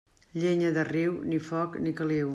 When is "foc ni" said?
1.51-1.91